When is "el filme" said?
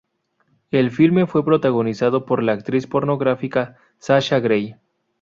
0.71-1.27